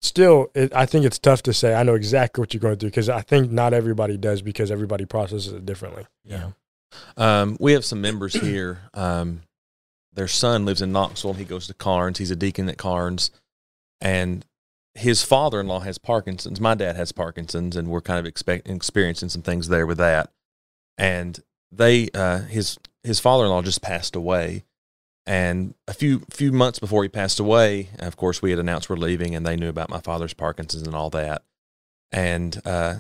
[0.02, 2.90] still, it, I think it's tough to say I know exactly what you're going through
[2.90, 6.08] because I think not everybody does because everybody processes it differently.
[6.26, 6.50] Yeah.
[7.16, 8.80] Um, we have some members here.
[8.94, 9.44] Um,
[10.14, 11.34] their son lives in Knoxville.
[11.34, 12.18] He goes to Karns.
[12.18, 13.32] He's a deacon at Karns,
[14.00, 14.46] and
[14.94, 16.60] his father-in-law has Parkinson's.
[16.60, 20.32] My dad has Parkinson's, and we're kind of expect, experiencing some things there with that.
[20.98, 21.40] And
[21.72, 24.66] they, uh, his his father-in-law just passed away,
[25.26, 28.98] and a few few months before he passed away, of course, we had announced we're
[28.98, 31.44] leaving, and they knew about my father's Parkinson's and all that.
[32.12, 32.96] And uh,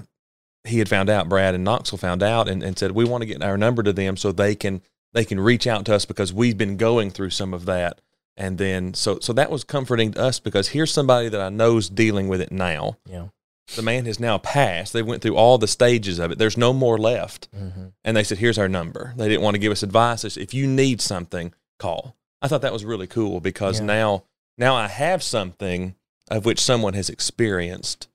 [0.63, 3.27] he had found out, Brad and Knoxville found out, and, and said we want to
[3.27, 4.81] get our number to them so they can
[5.13, 8.01] they can reach out to us because we've been going through some of that.
[8.37, 11.89] And then so so that was comforting to us because here's somebody that I know's
[11.89, 12.97] dealing with it now.
[13.05, 13.27] Yeah.
[13.75, 14.91] The man has now passed.
[14.93, 16.37] They went through all the stages of it.
[16.37, 17.49] There's no more left.
[17.55, 17.87] Mm-hmm.
[18.03, 19.13] And they said, here's our number.
[19.15, 20.21] They didn't want to give us advice.
[20.21, 22.15] Said, if you need something, call.
[22.41, 23.85] I thought that was really cool because Yeah.
[23.85, 24.23] now
[24.57, 25.95] now I have something
[26.29, 28.07] of which someone has experienced.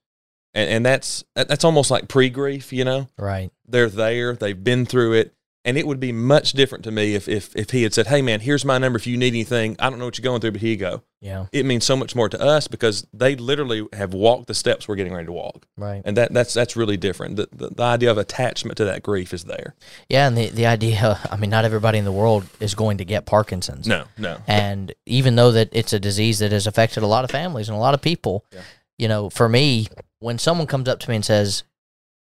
[0.54, 3.08] And, and that's that's almost like pre grief, you know?
[3.18, 3.50] Right.
[3.68, 5.34] They're there, they've been through it.
[5.66, 8.22] And it would be much different to me if, if if he had said, Hey
[8.22, 9.76] man, here's my number if you need anything.
[9.80, 11.02] I don't know what you're going through, but here you go.
[11.20, 11.46] Yeah.
[11.52, 14.94] It means so much more to us because they literally have walked the steps we're
[14.94, 15.66] getting ready to walk.
[15.76, 16.02] Right.
[16.04, 17.34] And that that's that's really different.
[17.34, 19.74] The, the, the idea of attachment to that grief is there.
[20.08, 20.28] Yeah.
[20.28, 23.26] And the, the idea, I mean, not everybody in the world is going to get
[23.26, 23.88] Parkinson's.
[23.88, 24.38] No, no.
[24.46, 27.76] And even though that it's a disease that has affected a lot of families and
[27.76, 28.60] a lot of people, Yeah.
[28.98, 29.88] you know, for me,
[30.20, 31.64] when someone comes up to me and says,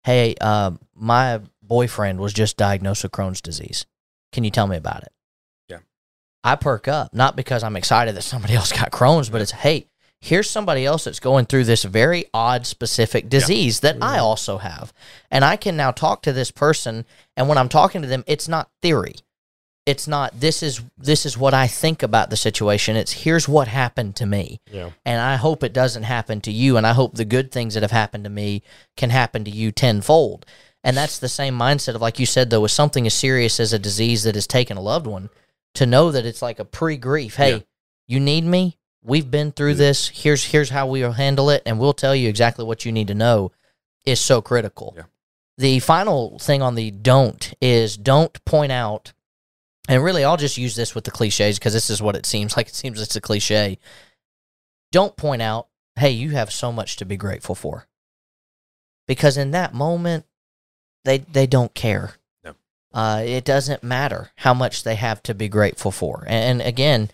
[0.05, 3.87] "Hey, uh, my boyfriend was just diagnosed with Crohn's disease.
[4.33, 5.13] Can you tell me about it?"
[5.69, 5.79] Yeah.
[6.43, 9.87] I perk up not because I'm excited that somebody else got Crohn's, but it's hey,
[10.21, 14.25] here's somebody else that's going through this very odd specific disease that I mm-hmm.
[14.25, 14.93] also have.
[15.31, 17.05] And I can now talk to this person
[17.37, 19.15] and when I'm talking to them, it's not theory.
[19.87, 22.97] It's not this is this is what I think about the situation.
[22.97, 24.61] It's here's what happened to me.
[24.71, 24.91] Yeah.
[25.07, 27.83] And I hope it doesn't happen to you and I hope the good things that
[27.83, 28.63] have happened to me
[28.97, 30.45] can happen to you tenfold.
[30.85, 33.73] And that's the same mindset of like you said though with something as serious as
[33.73, 35.29] a disease that has taken a loved one
[35.75, 37.37] to know that it's like a pre-grief.
[37.37, 37.59] Hey, Yeah.
[38.07, 38.79] you need me?
[39.03, 40.09] We've been through this.
[40.09, 43.15] Here's here's how we'll handle it and we'll tell you exactly what you need to
[43.15, 43.53] know
[44.05, 44.95] is so critical.
[44.97, 45.05] Yeah.
[45.59, 49.13] The final thing on the don't is don't point out
[49.89, 52.55] and really I'll just use this with the cliches because this is what it seems
[52.57, 52.69] like.
[52.69, 53.79] It seems it's a cliche.
[54.93, 57.87] Don't point out, hey, you have so much to be grateful for.
[59.07, 60.25] Because in that moment,
[61.05, 62.15] they they don't care.
[62.45, 62.55] No.
[62.93, 66.25] Uh, it doesn't matter how much they have to be grateful for.
[66.27, 67.11] And, and again,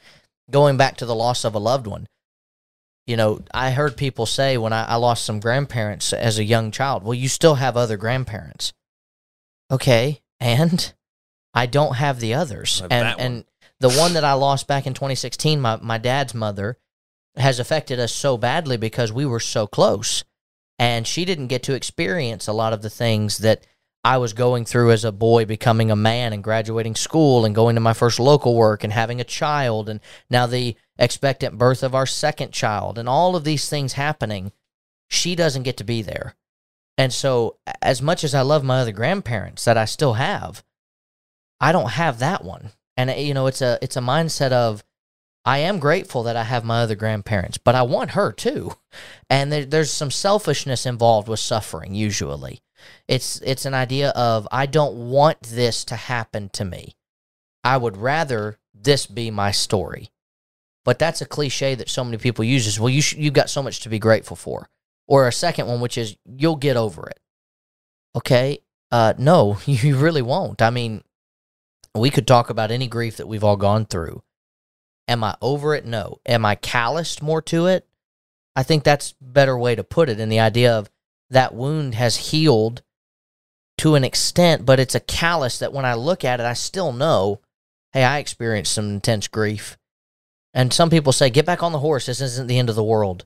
[0.51, 2.07] going back to the loss of a loved one,
[3.07, 6.71] you know, I heard people say when I, I lost some grandparents as a young
[6.71, 8.73] child, well, you still have other grandparents.
[9.71, 10.93] Okay, and
[11.53, 12.81] I don't have the others.
[12.81, 13.45] Have and and
[13.81, 16.79] the one that I lost back in 2016, my, my dad's mother,
[17.37, 20.25] has affected us so badly because we were so close.
[20.79, 23.67] And she didn't get to experience a lot of the things that
[24.05, 27.75] I was going through as a boy, becoming a man and graduating school and going
[27.75, 31.95] to my first local work and having a child and now the expectant birth of
[31.95, 34.53] our second child and all of these things happening.
[35.09, 36.35] She doesn't get to be there.
[36.99, 40.63] And so, as much as I love my other grandparents that I still have,
[41.61, 42.71] I don't have that one.
[42.97, 44.85] And uh, you know, it's a it's a mindset of
[45.45, 48.77] I am grateful that I have my other grandparents, but I want her too.
[49.29, 51.95] And there, there's some selfishness involved with suffering.
[51.95, 52.63] Usually,
[53.09, 56.97] it's it's an idea of I don't want this to happen to me.
[57.63, 60.11] I would rather this be my story.
[60.85, 62.79] But that's a cliche that so many people use.
[62.79, 64.69] Well, you sh- you've got so much to be grateful for.
[65.07, 67.21] Or a second one, which is you'll get over it.
[68.17, 68.59] Okay,
[68.91, 70.61] uh, no, you really won't.
[70.61, 71.03] I mean,
[71.95, 74.23] we could talk about any grief that we've all gone through.
[75.09, 75.85] Am I over it?
[75.85, 76.21] No.
[76.27, 77.87] Am I calloused more to it?
[78.57, 80.91] I think that's better way to put it in the idea of
[81.31, 82.83] that wound has healed
[83.79, 86.93] to an extent, but it's a callus that when I look at it, I still
[86.93, 87.41] know,
[87.93, 89.77] hey, I experienced some intense grief.
[90.53, 92.07] And some people say, get back on the horse.
[92.07, 93.25] This isn't the end of the world.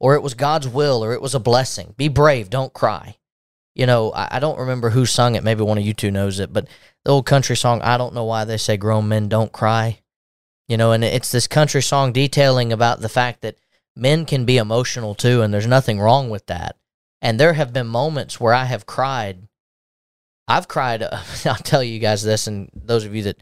[0.00, 1.94] Or it was God's will, or it was a blessing.
[1.96, 2.50] Be brave.
[2.50, 3.16] Don't cry.
[3.74, 5.44] You know, I, I don't remember who sung it.
[5.44, 6.66] Maybe one of you two knows it, but
[7.04, 10.00] the old country song, I don't know why they say grown men don't cry.
[10.66, 13.58] You know, and it's this country song detailing about the fact that
[13.94, 16.76] men can be emotional too, and there's nothing wrong with that.
[17.22, 19.48] And there have been moments where I have cried.
[20.48, 21.02] I've cried.
[21.02, 23.38] Uh, I'll tell you guys this, and those of you that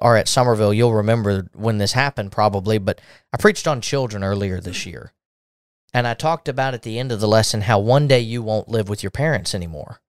[0.00, 2.78] are at Somerville, you'll remember when this happened probably.
[2.78, 3.00] But
[3.32, 5.12] I preached on children earlier this year.
[5.94, 8.68] And I talked about at the end of the lesson how one day you won't
[8.68, 10.00] live with your parents anymore.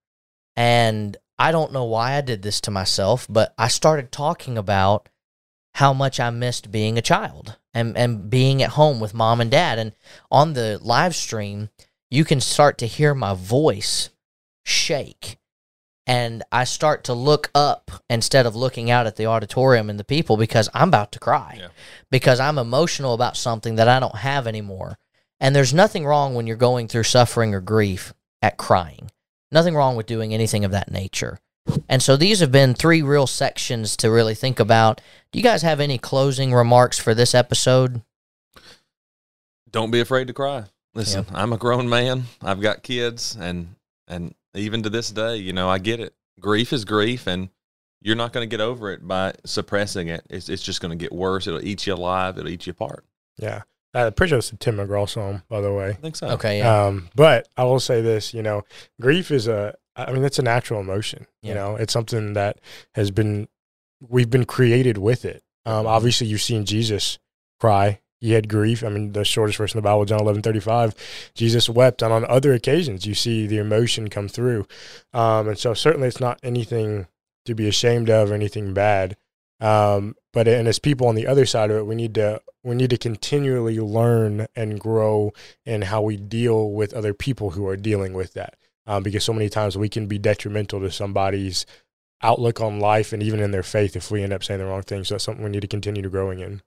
[0.56, 5.08] And I don't know why I did this to myself, but I started talking about
[5.74, 9.50] how much I missed being a child and, and being at home with mom and
[9.50, 9.78] dad.
[9.78, 9.92] And
[10.30, 11.68] on the live stream,
[12.14, 14.10] you can start to hear my voice
[14.64, 15.38] shake.
[16.06, 20.04] And I start to look up instead of looking out at the auditorium and the
[20.04, 21.68] people because I'm about to cry Yeah.
[22.10, 24.98] because I'm emotional about something that I don't have anymore.
[25.40, 29.10] And there's nothing wrong when you're going through suffering or grief at crying.
[29.50, 31.40] Nothing wrong with doing anything of that nature.
[31.88, 35.00] And so these have been three real sections to really think about.
[35.32, 38.02] Do you guys have any closing remarks for this episode?
[39.70, 40.64] Don't be afraid to cry.
[40.94, 42.24] Listen, I'm a grown man.
[42.42, 43.74] I've got kids, and
[44.06, 46.14] and even to this day, you know, I get it.
[46.40, 47.48] Grief is grief, and
[48.00, 50.24] you're not going to get over it by suppressing it.
[50.30, 51.46] It's it's just going to get worse.
[51.46, 52.38] It'll eat you alive.
[52.38, 53.04] It'll eat you apart.
[53.38, 53.62] Yeah.
[53.94, 55.90] Uh, pretty sure it's a Tim McGraw song, by the way.
[55.90, 56.26] I think so.
[56.30, 56.86] Okay, yeah.
[56.86, 58.62] Um, but I will say this, you know,
[59.00, 61.28] grief is a, I mean, it's a natural emotion.
[61.42, 61.48] Yeah.
[61.48, 62.58] You know, it's something that
[62.96, 63.46] has been,
[64.00, 65.44] we've been created with it.
[65.64, 67.20] Um, obviously, you've seen Jesus
[67.60, 68.00] cry.
[68.24, 68.82] He had grief.
[68.82, 70.94] I mean, the shortest verse in the Bible, John eleven thirty five,
[71.34, 72.00] Jesus wept.
[72.00, 74.66] And on other occasions, you see the emotion come through.
[75.12, 77.06] Um, and so certainly it's not anything
[77.44, 79.18] to be ashamed of or anything bad.
[79.60, 82.74] Um, but and as people on the other side of it, we need to we
[82.74, 85.32] need to continually learn and grow
[85.66, 88.56] in how we deal with other people who are dealing with that.
[88.86, 91.66] Um, because so many times we can be detrimental to somebody's
[92.22, 94.80] outlook on life and even in their faith if we end up saying the wrong
[94.82, 95.04] thing.
[95.04, 96.62] So that's something we need to continue to growing in.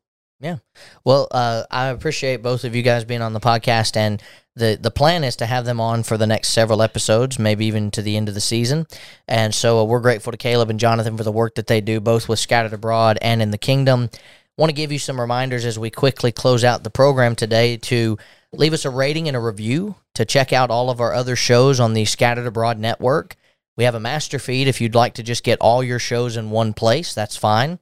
[1.03, 4.21] Well, uh, I appreciate both of you guys being on the podcast, and
[4.55, 7.89] the the plan is to have them on for the next several episodes, maybe even
[7.91, 8.85] to the end of the season.
[9.27, 11.99] And so uh, we're grateful to Caleb and Jonathan for the work that they do,
[11.99, 14.09] both with Scattered Abroad and in the Kingdom.
[14.57, 18.17] Want to give you some reminders as we quickly close out the program today to
[18.51, 21.79] leave us a rating and a review, to check out all of our other shows
[21.79, 23.35] on the Scattered Abroad network.
[23.75, 26.49] We have a master feed if you'd like to just get all your shows in
[26.49, 27.77] one place, that's fine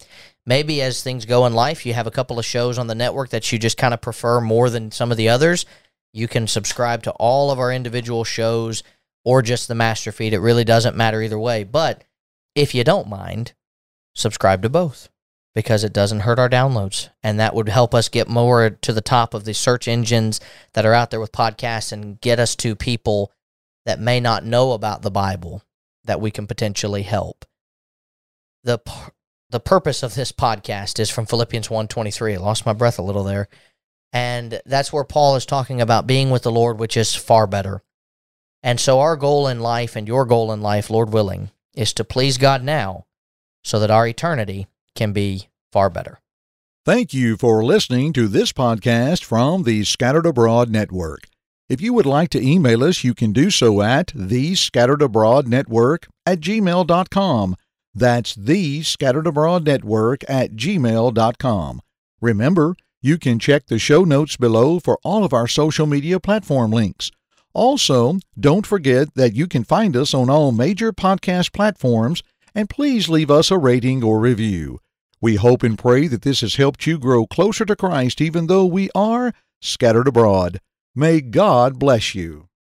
[0.45, 3.29] maybe as things go in life, you have a couple of shows on the network
[3.29, 5.65] that you just kind of prefer more than some of the others.
[6.13, 8.83] You can subscribe to all of our individual shows
[9.23, 10.33] or just the master feed.
[10.33, 11.63] It really doesn't matter either way.
[11.63, 12.03] But
[12.53, 13.53] if you don't mind,
[14.13, 15.09] subscribe to both
[15.53, 17.09] because it doesn't hurt our downloads.
[17.23, 20.39] And that would help us get more to the top of the search engines
[20.73, 23.31] that are out there with podcasts and get us to people
[23.85, 25.63] that may not know about the Bible
[26.03, 27.45] that we can potentially help.
[28.63, 28.79] The
[29.49, 32.35] the purpose of this podcast is from Philippians 1:23.
[32.35, 33.47] I lost my breath a little there.
[34.11, 37.83] And that's where Paul is talking about being with the Lord, which is far better.
[38.63, 42.03] And so our goal in life and your goal in life, Lord willing, is to
[42.03, 43.05] please God now
[43.63, 46.19] so that our eternity can be far better.
[46.85, 51.27] Thank you for listening to this podcast from the Scattered Abroad Network.
[51.67, 55.47] If you would like to email us, you can do so at the Scattered Abroad
[55.47, 57.55] Network at gmail.com.
[57.95, 61.81] That's the Scattered Abroad Network at gmail.com.
[62.19, 66.71] Remember, you can check the show notes below for all of our social media platform
[66.71, 67.09] links.
[67.53, 72.21] Also, don't forget that you can find us on all major podcast platforms
[72.53, 74.79] and please leave us a rating or review.
[75.21, 78.65] We hope and pray that this has helped you grow closer to Christ even though
[78.65, 80.59] we are scattered abroad.
[80.93, 82.49] May God bless you.